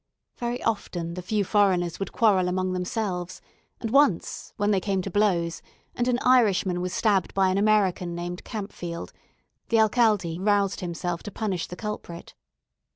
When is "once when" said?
3.91-4.71